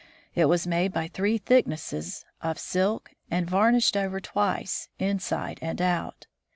It 0.33 0.45
was 0.45 0.65
made 0.65 0.97
of 0.97 1.11
three 1.11 1.37
thicknesses 1.37 2.25
of 2.41 2.57
silk, 2.57 3.11
and 3.29 3.47
varnished 3.47 3.95
over 3.95 4.19
twice, 4.19 4.89
inside 4.97 5.59
and 5.61 5.79
out. 5.79 6.25